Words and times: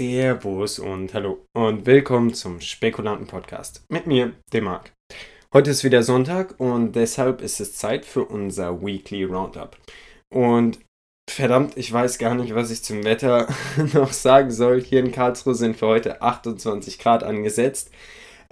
Servus 0.00 0.78
und 0.78 1.12
hallo 1.12 1.44
und 1.52 1.84
willkommen 1.84 2.32
zum 2.32 2.62
Spekulanten 2.62 3.26
Podcast 3.26 3.84
mit 3.90 4.06
mir, 4.06 4.32
dem 4.50 4.64
Marc. 4.64 4.94
Heute 5.52 5.72
ist 5.72 5.84
wieder 5.84 6.02
Sonntag 6.02 6.58
und 6.58 6.92
deshalb 6.92 7.42
ist 7.42 7.60
es 7.60 7.74
Zeit 7.74 8.06
für 8.06 8.24
unser 8.24 8.80
Weekly 8.80 9.24
Roundup. 9.24 9.76
Und 10.34 10.78
verdammt, 11.30 11.76
ich 11.76 11.92
weiß 11.92 12.16
gar 12.16 12.34
nicht, 12.34 12.54
was 12.54 12.70
ich 12.70 12.82
zum 12.82 13.04
Wetter 13.04 13.46
noch 13.92 14.14
sagen 14.14 14.50
soll. 14.50 14.80
Hier 14.80 15.00
in 15.00 15.12
Karlsruhe 15.12 15.54
sind 15.54 15.76
für 15.76 15.88
heute 15.88 16.22
28 16.22 16.98
Grad 16.98 17.22
angesetzt. 17.22 17.90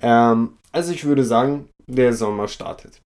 Ähm, 0.02 0.58
also 0.70 0.92
ich 0.92 1.06
würde 1.06 1.24
sagen, 1.24 1.70
der 1.86 2.12
Sommer 2.12 2.48
startet. 2.48 3.00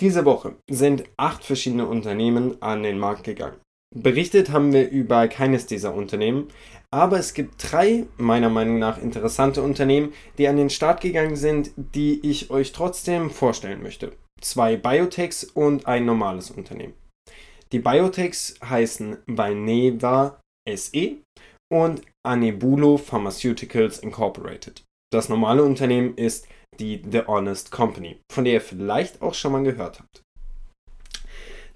Diese 0.00 0.24
Woche 0.24 0.54
sind 0.70 1.04
acht 1.18 1.44
verschiedene 1.44 1.84
Unternehmen 1.84 2.62
an 2.62 2.82
den 2.82 2.98
Markt 2.98 3.24
gegangen. 3.24 3.60
Berichtet 3.94 4.48
haben 4.48 4.72
wir 4.72 4.88
über 4.88 5.28
keines 5.28 5.66
dieser 5.66 5.94
Unternehmen, 5.94 6.48
aber 6.92 7.18
es 7.18 7.34
gibt 7.34 7.72
drei 7.72 8.06
meiner 8.18 8.50
Meinung 8.50 8.78
nach 8.78 8.98
interessante 8.98 9.62
Unternehmen, 9.62 10.12
die 10.38 10.46
an 10.46 10.56
den 10.56 10.70
Start 10.70 11.00
gegangen 11.00 11.36
sind, 11.36 11.72
die 11.76 12.20
ich 12.28 12.50
euch 12.50 12.72
trotzdem 12.72 13.30
vorstellen 13.30 13.82
möchte. 13.82 14.12
Zwei 14.40 14.76
Biotechs 14.76 15.44
und 15.44 15.86
ein 15.86 16.04
normales 16.04 16.50
Unternehmen. 16.50 16.94
Die 17.72 17.78
Biotechs 17.78 18.56
heißen 18.62 19.16
Valneva 19.26 20.40
SE 20.68 21.16
und 21.72 22.02
Anebulo 22.24 22.98
Pharmaceuticals 22.98 23.98
Incorporated. 24.00 24.84
Das 25.10 25.28
normale 25.28 25.62
Unternehmen 25.62 26.14
ist 26.16 26.46
die 26.78 27.02
The 27.10 27.26
Honest 27.26 27.70
Company, 27.70 28.20
von 28.30 28.44
der 28.44 28.54
ihr 28.54 28.60
vielleicht 28.60 29.22
auch 29.22 29.34
schon 29.34 29.52
mal 29.52 29.62
gehört 29.62 30.00
habt. 30.00 30.22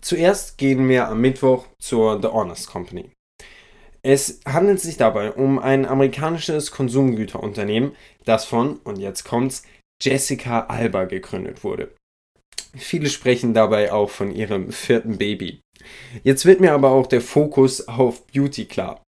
Zuerst 0.02 0.58
gehen 0.58 0.88
wir 0.88 1.08
am 1.08 1.20
Mittwoch 1.20 1.66
zur 1.80 2.20
The 2.20 2.28
Honest 2.28 2.68
Company. 2.68 3.10
Es 4.08 4.38
handelt 4.46 4.78
sich 4.78 4.96
dabei 4.96 5.32
um 5.32 5.58
ein 5.58 5.84
amerikanisches 5.84 6.70
Konsumgüterunternehmen, 6.70 7.90
das 8.24 8.44
von, 8.44 8.76
und 8.84 9.00
jetzt 9.00 9.24
kommt's, 9.24 9.64
Jessica 10.00 10.66
Alba 10.66 11.06
gegründet 11.06 11.64
wurde. 11.64 11.92
Viele 12.76 13.08
sprechen 13.08 13.52
dabei 13.52 13.92
auch 13.92 14.10
von 14.10 14.32
ihrem 14.32 14.70
vierten 14.70 15.18
Baby. 15.18 15.58
Jetzt 16.22 16.46
wird 16.46 16.60
mir 16.60 16.72
aber 16.72 16.92
auch 16.92 17.08
der 17.08 17.20
Fokus 17.20 17.88
auf 17.88 18.24
Beauty 18.28 18.66
klar. 18.66 19.02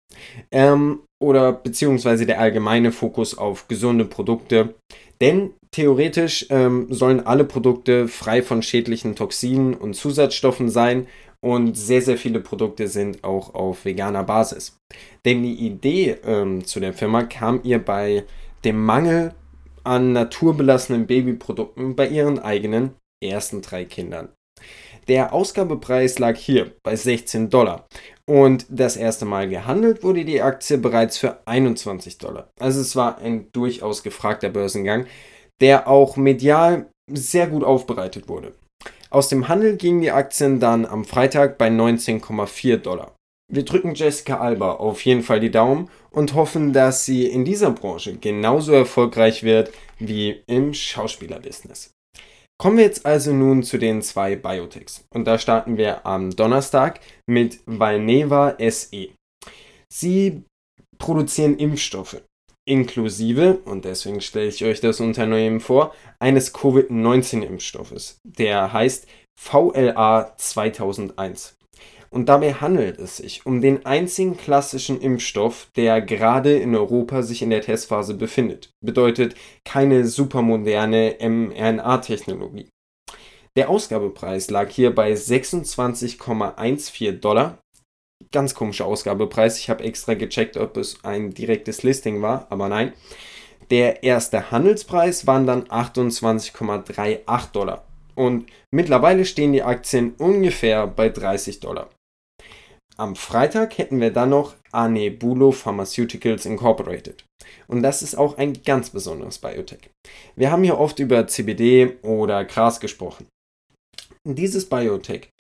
Ähm, 0.51 1.05
oder 1.23 1.53
beziehungsweise 1.53 2.27
der 2.27 2.41
allgemeine 2.41 2.91
Fokus 2.91 3.39
auf 3.39 3.69
gesunde 3.69 4.05
Produkte. 4.05 4.75
Denn 5.21 5.53
theoretisch 5.71 6.47
ähm, 6.51 6.89
sollen 6.91 7.25
alle 7.25 7.45
Produkte 7.45 8.09
frei 8.09 8.43
von 8.43 8.63
schädlichen 8.63 9.15
Toxinen 9.15 9.75
und 9.75 9.95
Zusatzstoffen 9.95 10.69
sein 10.69 11.07
und 11.45 11.77
sehr, 11.77 12.03
sehr 12.03 12.19
viele 12.19 12.41
Produkte 12.41 12.89
sind 12.89 13.23
auch 13.25 13.55
auf 13.55 13.85
veganer 13.85 14.25
Basis. 14.25 14.77
Denn 15.25 15.43
die 15.43 15.55
Idee 15.55 16.19
ähm, 16.25 16.65
zu 16.65 16.81
der 16.81 16.93
Firma 16.93 17.23
kam 17.25 17.61
ihr 17.63 17.85
bei 17.85 18.25
dem 18.65 18.85
Mangel 18.85 19.35
an 19.85 20.13
naturbelassenen 20.13 21.07
Babyprodukten 21.07 21.95
bei 21.97 22.09
ihren 22.09 22.39
eigenen 22.39 22.95
ersten 23.25 23.63
drei 23.63 23.85
Kindern. 23.85 24.29
Der 25.07 25.33
Ausgabepreis 25.33 26.19
lag 26.19 26.37
hier 26.37 26.73
bei 26.83 26.95
16 26.95 27.49
Dollar 27.49 27.87
und 28.27 28.67
das 28.69 28.97
erste 28.97 29.25
Mal 29.25 29.49
gehandelt 29.49 30.03
wurde 30.03 30.25
die 30.25 30.43
Aktie 30.43 30.77
bereits 30.77 31.17
für 31.17 31.39
21 31.47 32.19
Dollar. 32.19 32.51
Also 32.61 32.81
es 32.81 32.95
war 32.95 33.19
ein 33.19 33.51
durchaus 33.53 34.03
gefragter 34.03 34.51
Börsengang, 34.51 35.07
der 35.63 35.89
auch 35.89 36.17
medial 36.17 36.91
sehr 37.11 37.47
gut 37.47 37.65
aufbereitet 37.65 38.29
wurde. 38.29 38.53
Aus 39.11 39.29
dem 39.29 39.49
Handel 39.49 39.77
gingen 39.77 40.03
die 40.03 40.11
Aktien 40.11 40.61
dann 40.61 40.85
am 40.85 41.05
Freitag 41.05 41.57
bei 41.57 41.69
19,4 41.69 42.77
Dollar. 42.77 43.15
Wir 43.51 43.65
drücken 43.65 43.95
Jessica 43.95 44.39
Alba 44.39 44.73
auf 44.73 45.03
jeden 45.07 45.23
Fall 45.23 45.41
die 45.41 45.51
Daumen 45.51 45.89
und 46.11 46.35
hoffen, 46.35 46.75
dass 46.75 47.07
sie 47.07 47.27
in 47.27 47.47
dieser 47.47 47.71
Branche 47.71 48.17
genauso 48.17 48.73
erfolgreich 48.73 49.43
wird 49.43 49.73
wie 49.99 50.43
im 50.47 50.75
Schauspielerbusiness. 50.75 51.93
Kommen 52.61 52.77
wir 52.77 52.85
jetzt 52.85 53.07
also 53.07 53.33
nun 53.33 53.63
zu 53.63 53.79
den 53.79 54.03
zwei 54.03 54.37
Biotechs. 54.37 55.05
Und 55.15 55.25
da 55.25 55.39
starten 55.39 55.79
wir 55.79 56.05
am 56.05 56.31
Donnerstag 56.31 57.01
mit 57.27 57.61
Valneva 57.65 58.57
SE. 58.59 59.09
Sie 59.91 60.43
produzieren 60.99 61.57
Impfstoffe 61.57 62.21
inklusive, 62.69 63.61
und 63.65 63.85
deswegen 63.85 64.21
stelle 64.21 64.49
ich 64.49 64.65
euch 64.65 64.81
das 64.81 65.01
Unternehmen 65.01 65.61
vor, 65.61 65.95
eines 66.21 66.53
Covid-19-Impfstoffes, 66.53 68.19
der 68.25 68.73
heißt 68.73 69.07
VLA 69.41 70.35
2001. 70.37 71.59
Und 72.11 72.29
dabei 72.29 72.55
handelt 72.55 72.99
es 72.99 73.19
sich 73.19 73.45
um 73.45 73.61
den 73.61 73.85
einzigen 73.85 74.37
klassischen 74.37 75.01
Impfstoff, 75.01 75.69
der 75.77 76.01
gerade 76.01 76.57
in 76.57 76.75
Europa 76.75 77.23
sich 77.23 77.43
in 77.43 77.51
der 77.51 77.61
Testphase 77.61 78.15
befindet. 78.15 78.71
Bedeutet 78.85 79.35
keine 79.65 80.07
supermoderne 80.07 81.17
mRNA-Technologie. 81.21 82.69
Der 83.57 83.69
Ausgabepreis 83.69 84.51
lag 84.51 84.71
hier 84.71 84.95
bei 84.95 85.13
26,14 85.13 87.21
Dollar 87.21 87.59
ganz 88.33 88.55
komischer 88.55 88.87
Ausgabepreis. 88.87 89.59
Ich 89.59 89.71
habe 89.71 89.85
extra 89.85 90.15
gecheckt, 90.15 90.57
ob 90.57 90.77
es 90.77 91.05
ein 91.05 91.33
direktes 91.33 91.83
Listing 91.83 92.23
war, 92.23 92.47
aber 92.51 92.69
nein. 92.69 92.93
Der 93.71 94.03
erste 94.03 94.51
Handelspreis 94.51 95.27
waren 95.27 95.47
dann 95.47 95.65
28,38 95.65 97.53
Dollar. 97.53 97.85
Und 98.15 98.47
mittlerweile 98.75 99.25
stehen 99.25 99.53
die 99.53 99.63
Aktien 99.63 100.15
ungefähr 100.19 100.87
bei 100.87 101.09
30 101.09 101.61
Dollar. 101.61 101.91
Am 102.97 103.15
Freitag 103.15 103.79
hätten 103.79 104.01
wir 104.01 104.13
dann 104.13 104.31
noch 104.31 104.57
Anebulo 104.73 105.53
Pharmaceuticals 105.53 106.47
Incorporated. 106.47 107.25
Und 107.69 107.83
das 107.83 108.03
ist 108.03 108.17
auch 108.17 108.39
ein 108.39 108.55
ganz 108.65 108.91
besonderes 108.91 109.39
Biotech. 109.39 109.91
Wir 110.35 110.51
haben 110.51 110.65
hier 110.65 110.79
oft 110.79 110.99
über 110.99 111.27
CBD 111.29 111.97
oder 112.03 112.45
Gras 112.45 112.81
gesprochen. 112.81 113.29
Dieses 114.35 114.69
Biotech 114.69 115.31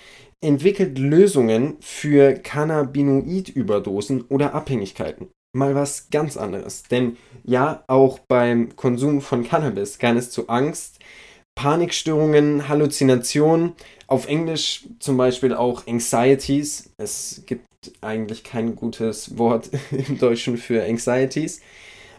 entwickelt 0.40 0.98
Lösungen 0.98 1.76
für 1.80 2.32
Cannabinoid-Überdosen 2.32 4.22
oder 4.30 4.54
Abhängigkeiten. 4.54 5.28
Mal 5.54 5.74
was 5.74 6.08
ganz 6.08 6.38
anderes. 6.38 6.84
Denn 6.84 7.18
ja, 7.44 7.84
auch 7.86 8.18
beim 8.18 8.76
Konsum 8.76 9.20
von 9.20 9.44
Cannabis 9.44 9.98
kann 9.98 10.16
es 10.16 10.30
zu 10.30 10.48
Angst, 10.48 11.00
Panikstörungen, 11.54 12.66
Halluzinationen, 12.68 13.74
auf 14.06 14.26
Englisch 14.26 14.86
zum 15.00 15.18
Beispiel 15.18 15.52
auch 15.52 15.86
Anxieties. 15.86 16.90
Es 16.96 17.42
gibt 17.44 17.66
eigentlich 18.00 18.42
kein 18.42 18.74
gutes 18.74 19.36
Wort 19.36 19.68
im 19.90 20.18
Deutschen 20.18 20.56
für 20.56 20.82
Anxieties. 20.82 21.60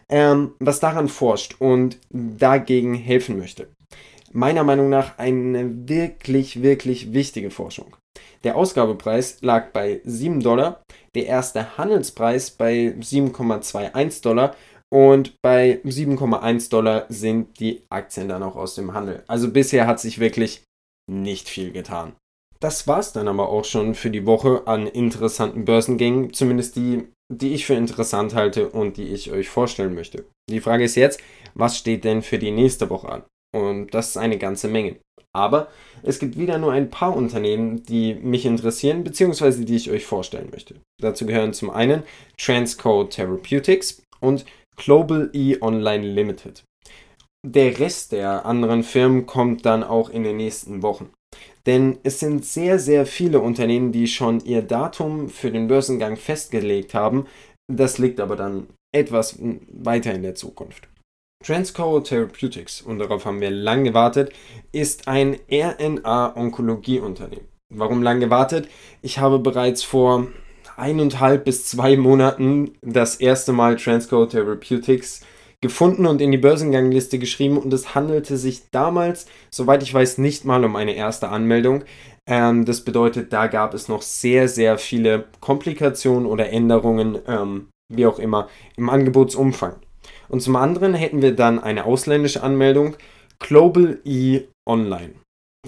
Ähm, 0.07 0.53
was 0.59 0.79
daran 0.79 1.07
forscht 1.07 1.55
und 1.59 1.97
dagegen 2.11 2.93
helfen 2.93 3.39
möchte. 3.39 3.69
Meiner 4.31 4.63
Meinung 4.63 4.89
nach 4.89 5.17
eine 5.17 5.89
wirklich, 5.89 6.61
wirklich 6.61 7.13
wichtige 7.13 7.49
Forschung. 7.49 7.95
Der 8.43 8.55
Ausgabepreis 8.55 9.41
lag 9.41 9.71
bei 9.71 10.01
7 10.05 10.39
Dollar, 10.41 10.83
der 11.15 11.25
erste 11.25 11.77
Handelspreis 11.77 12.51
bei 12.51 12.95
7,21 12.99 14.21
Dollar 14.21 14.55
und 14.93 15.33
bei 15.41 15.81
7,1 15.83 16.69
Dollar 16.69 17.05
sind 17.09 17.59
die 17.59 17.81
Aktien 17.89 18.29
dann 18.29 18.43
auch 18.43 18.55
aus 18.55 18.75
dem 18.75 18.93
Handel. 18.93 19.23
Also 19.27 19.51
bisher 19.51 19.87
hat 19.87 19.99
sich 19.99 20.19
wirklich 20.19 20.63
nicht 21.11 21.49
viel 21.49 21.71
getan. 21.71 22.13
Das 22.59 22.87
war 22.87 22.99
es 22.99 23.13
dann 23.13 23.27
aber 23.27 23.49
auch 23.49 23.65
schon 23.65 23.95
für 23.95 24.09
die 24.09 24.25
Woche 24.25 24.63
an 24.67 24.85
interessanten 24.85 25.65
Börsengängen, 25.65 26.33
zumindest 26.33 26.75
die, 26.75 27.07
die 27.33 27.53
ich 27.53 27.65
für 27.65 27.75
interessant 27.75 28.35
halte 28.35 28.69
und 28.69 28.97
die 28.97 29.07
ich 29.07 29.31
euch 29.31 29.49
vorstellen 29.49 29.95
möchte. 29.95 30.25
Die 30.49 30.59
Frage 30.59 30.83
ist 30.83 30.95
jetzt, 30.95 31.21
was 31.53 31.77
steht 31.77 32.03
denn 32.03 32.21
für 32.21 32.37
die 32.37 32.51
nächste 32.51 32.89
Woche 32.89 33.09
an? 33.09 33.23
Und 33.55 33.93
das 33.93 34.09
ist 34.09 34.17
eine 34.17 34.37
ganze 34.37 34.67
Menge. 34.67 34.97
Aber 35.35 35.67
es 36.01 36.19
gibt 36.19 36.37
wieder 36.37 36.57
nur 36.57 36.71
ein 36.71 36.89
paar 36.89 37.15
Unternehmen, 37.15 37.83
die 37.83 38.15
mich 38.15 38.45
interessieren, 38.45 39.03
beziehungsweise 39.03 39.63
die 39.63 39.75
ich 39.75 39.91
euch 39.91 40.05
vorstellen 40.05 40.49
möchte. 40.51 40.75
Dazu 40.99 41.25
gehören 41.25 41.53
zum 41.53 41.69
einen 41.69 42.03
Transcode 42.37 43.11
Therapeutics 43.11 44.01
und 44.19 44.45
Global 44.75 45.29
E 45.33 45.57
Online 45.61 46.05
Limited. 46.05 46.63
Der 47.45 47.79
Rest 47.79 48.11
der 48.11 48.45
anderen 48.45 48.83
Firmen 48.83 49.25
kommt 49.25 49.65
dann 49.65 49.83
auch 49.83 50.09
in 50.09 50.23
den 50.23 50.37
nächsten 50.37 50.81
Wochen. 50.81 51.09
Denn 51.65 51.99
es 52.03 52.19
sind 52.19 52.43
sehr, 52.43 52.79
sehr 52.79 53.05
viele 53.05 53.39
Unternehmen, 53.39 53.91
die 53.91 54.07
schon 54.07 54.39
ihr 54.41 54.61
Datum 54.61 55.29
für 55.29 55.51
den 55.51 55.67
Börsengang 55.67 56.17
festgelegt 56.17 56.93
haben. 56.93 57.27
Das 57.71 57.97
liegt 57.97 58.19
aber 58.19 58.35
dann 58.35 58.67
etwas 58.91 59.37
weiter 59.39 60.13
in 60.13 60.23
der 60.23 60.35
Zukunft. 60.35 60.88
Transcore 61.49 62.03
Therapeutics, 62.03 62.81
und 62.81 62.99
darauf 62.99 63.25
haben 63.25 63.39
wir 63.39 63.49
lang 63.49 63.85
gewartet, 63.85 64.33
ist 64.71 65.07
ein 65.07 65.37
RNA-Onkologie-Unternehmen. 65.49 67.47
Warum 67.73 68.03
lang 68.03 68.19
gewartet? 68.19 68.67
Ich 69.01 69.19
habe 69.19 69.39
bereits 69.39 69.81
vor 69.81 70.27
eineinhalb 70.75 71.45
bis 71.45 71.65
zwei 71.65 71.95
Monaten 71.97 72.73
das 72.81 73.15
erste 73.15 73.53
Mal 73.53 73.77
Transcore 73.77 74.27
Therapeutics 74.27 75.21
gefunden 75.61 76.05
und 76.05 76.21
in 76.21 76.31
die 76.31 76.37
Börsengangliste 76.37 77.19
geschrieben 77.19 77.57
und 77.57 77.73
es 77.73 77.95
handelte 77.95 78.37
sich 78.37 78.69
damals, 78.71 79.25
soweit 79.49 79.81
ich 79.81 79.93
weiß, 79.93 80.17
nicht 80.17 80.45
mal 80.45 80.63
um 80.65 80.75
eine 80.75 80.93
erste 80.93 81.29
Anmeldung. 81.29 81.83
Ähm, 82.27 82.65
das 82.65 82.81
bedeutet, 82.81 83.31
da 83.33 83.47
gab 83.47 83.73
es 83.73 83.87
noch 83.87 84.01
sehr, 84.01 84.49
sehr 84.49 84.77
viele 84.77 85.25
Komplikationen 85.39 86.25
oder 86.25 86.49
Änderungen 86.49 87.17
ähm, 87.27 87.69
wie 87.89 88.05
auch 88.05 88.19
immer, 88.19 88.47
im 88.77 88.89
Angebotsumfang. 88.89 89.77
Und 90.29 90.41
zum 90.41 90.55
anderen 90.55 90.93
hätten 90.93 91.21
wir 91.21 91.35
dann 91.35 91.59
eine 91.59 91.85
ausländische 91.85 92.43
Anmeldung 92.43 92.95
Global 93.39 93.99
E 94.05 94.43
Online. 94.67 95.15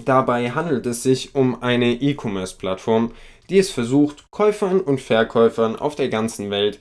Dabei 0.04 0.50
handelt 0.50 0.86
es 0.86 1.02
sich 1.02 1.34
um 1.34 1.62
eine 1.62 1.92
E-Commerce-Plattform, 1.92 3.12
die 3.50 3.58
es 3.58 3.70
versucht, 3.70 4.24
Käufern 4.30 4.80
und 4.80 5.00
Verkäufern 5.00 5.76
auf 5.76 5.94
der 5.96 6.08
ganzen 6.08 6.50
Welt 6.50 6.80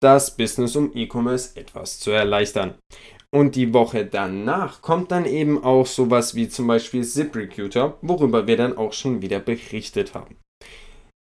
das 0.00 0.36
Business 0.36 0.76
um 0.76 0.90
E-Commerce 0.94 1.58
etwas 1.58 1.98
zu 2.00 2.10
erleichtern. 2.10 2.74
Und 3.34 3.56
die 3.56 3.74
Woche 3.74 4.06
danach 4.06 4.80
kommt 4.80 5.10
dann 5.10 5.26
eben 5.26 5.62
auch 5.62 5.86
sowas 5.86 6.34
wie 6.34 6.48
zum 6.48 6.66
Beispiel 6.66 7.04
ZipRecruiter, 7.04 7.98
worüber 8.00 8.46
wir 8.46 8.56
dann 8.56 8.76
auch 8.76 8.92
schon 8.92 9.20
wieder 9.20 9.40
berichtet 9.40 10.14
haben. 10.14 10.36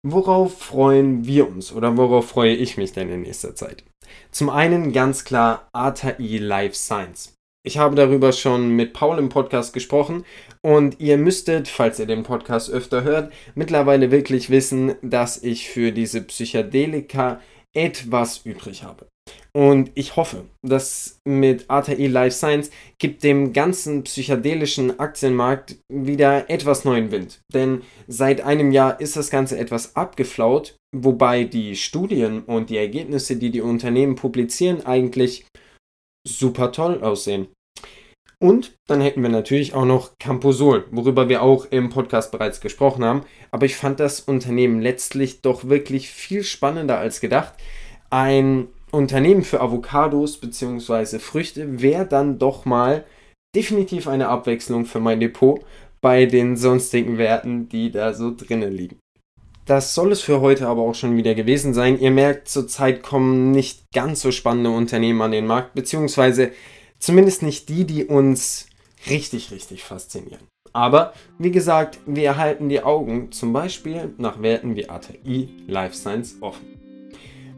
Worauf 0.04 0.58
freuen 0.58 1.26
wir 1.26 1.48
uns 1.48 1.72
oder 1.72 1.96
worauf 1.96 2.28
freue 2.28 2.54
ich 2.54 2.76
mich 2.76 2.92
denn 2.92 3.08
in 3.08 3.22
nächster 3.22 3.54
Zeit? 3.54 3.84
Zum 4.30 4.50
einen 4.50 4.92
ganz 4.92 5.24
klar 5.24 5.68
ATI 5.72 6.38
Life 6.38 6.74
Science. 6.74 7.34
Ich 7.64 7.78
habe 7.78 7.94
darüber 7.94 8.32
schon 8.32 8.70
mit 8.70 8.92
Paul 8.92 9.18
im 9.18 9.28
Podcast 9.28 9.72
gesprochen 9.72 10.24
und 10.62 10.98
ihr 10.98 11.16
müsstet, 11.16 11.68
falls 11.68 12.00
ihr 12.00 12.06
den 12.06 12.24
Podcast 12.24 12.70
öfter 12.70 13.04
hört, 13.04 13.32
mittlerweile 13.54 14.10
wirklich 14.10 14.50
wissen, 14.50 14.96
dass 15.00 15.42
ich 15.42 15.68
für 15.68 15.92
diese 15.92 16.22
Psychedelika 16.22 17.40
etwas 17.72 18.38
übrig 18.44 18.82
habe. 18.82 19.06
Und 19.54 19.90
ich 19.94 20.16
hoffe, 20.16 20.46
dass 20.62 21.20
mit 21.24 21.70
ATI 21.70 22.06
Life 22.06 22.36
Science 22.36 22.70
gibt 22.98 23.22
dem 23.22 23.52
ganzen 23.52 24.02
psychedelischen 24.02 24.98
Aktienmarkt 24.98 25.76
wieder 25.92 26.50
etwas 26.50 26.84
neuen 26.84 27.10
Wind. 27.12 27.40
Denn 27.52 27.82
seit 28.08 28.40
einem 28.40 28.72
Jahr 28.72 29.00
ist 29.00 29.16
das 29.16 29.30
Ganze 29.30 29.58
etwas 29.58 29.94
abgeflaut, 29.94 30.76
wobei 30.94 31.44
die 31.44 31.76
Studien 31.76 32.42
und 32.42 32.70
die 32.70 32.76
Ergebnisse, 32.76 33.36
die 33.36 33.50
die 33.50 33.60
Unternehmen 33.60 34.14
publizieren, 34.14 34.84
eigentlich 34.84 35.46
super 36.26 36.72
toll 36.72 37.02
aussehen. 37.02 37.48
Und 38.42 38.74
dann 38.88 39.00
hätten 39.00 39.22
wir 39.22 39.28
natürlich 39.28 39.72
auch 39.72 39.84
noch 39.84 40.18
Camposol, 40.18 40.86
worüber 40.90 41.28
wir 41.28 41.42
auch 41.42 41.66
im 41.66 41.90
Podcast 41.90 42.32
bereits 42.32 42.60
gesprochen 42.60 43.04
haben. 43.04 43.22
Aber 43.52 43.66
ich 43.66 43.76
fand 43.76 44.00
das 44.00 44.18
Unternehmen 44.18 44.80
letztlich 44.80 45.42
doch 45.42 45.68
wirklich 45.68 46.10
viel 46.10 46.42
spannender 46.42 46.98
als 46.98 47.20
gedacht. 47.20 47.54
Ein 48.10 48.66
Unternehmen 48.90 49.44
für 49.44 49.60
Avocados 49.60 50.38
bzw. 50.38 51.20
Früchte 51.20 51.80
wäre 51.80 52.04
dann 52.04 52.40
doch 52.40 52.64
mal 52.64 53.04
definitiv 53.54 54.08
eine 54.08 54.28
Abwechslung 54.28 54.86
für 54.86 54.98
mein 55.00 55.20
Depot 55.20 55.64
bei 56.00 56.26
den 56.26 56.56
sonstigen 56.56 57.18
Werten, 57.18 57.68
die 57.68 57.92
da 57.92 58.12
so 58.12 58.34
drinnen 58.34 58.72
liegen. 58.72 58.98
Das 59.64 59.94
soll 59.94 60.12
es 60.12 60.20
für 60.20 60.40
heute 60.40 60.66
aber 60.66 60.82
auch 60.82 60.94
schon 60.94 61.16
wieder 61.16 61.34
gewesen 61.34 61.72
sein. 61.72 61.98
Ihr 62.00 62.10
merkt, 62.10 62.48
zurzeit 62.48 63.02
kommen 63.02 63.52
nicht 63.52 63.92
ganz 63.92 64.20
so 64.20 64.32
spannende 64.32 64.70
Unternehmen 64.70 65.22
an 65.22 65.30
den 65.30 65.46
Markt, 65.46 65.74
beziehungsweise 65.74 66.50
Zumindest 67.02 67.42
nicht 67.42 67.68
die, 67.68 67.84
die 67.84 68.04
uns 68.04 68.68
richtig, 69.10 69.50
richtig 69.50 69.82
faszinieren. 69.82 70.46
Aber 70.72 71.14
wie 71.36 71.50
gesagt, 71.50 71.98
wir 72.06 72.22
erhalten 72.22 72.68
die 72.68 72.80
Augen 72.80 73.32
zum 73.32 73.52
Beispiel 73.52 74.14
nach 74.18 74.40
Werten 74.40 74.76
wie 74.76 74.88
ATI 74.88 75.48
Life 75.66 75.96
Science 75.96 76.36
offen. 76.40 76.64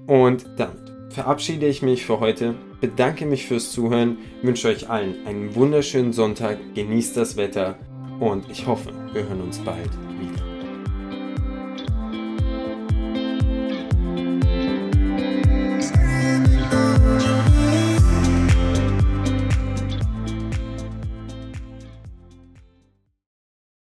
Und 0.07 0.47
damit 0.57 0.91
verabschiede 1.11 1.67
ich 1.67 1.83
mich 1.83 2.07
für 2.07 2.21
heute, 2.21 2.55
bedanke 2.81 3.27
mich 3.27 3.47
fürs 3.47 3.71
Zuhören, 3.71 4.17
wünsche 4.41 4.69
euch 4.69 4.89
allen 4.89 5.27
einen 5.27 5.55
wunderschönen 5.55 6.15
Sonntag, 6.15 6.57
genießt 6.75 7.15
das 7.15 7.37
Wetter 7.37 7.79
und 8.21 8.51
ich 8.51 8.67
hoffe, 8.67 8.95
wir 9.13 9.29
hören 9.29 9.43
uns 9.43 9.59
bald 9.59 9.91
wieder. 10.19 10.34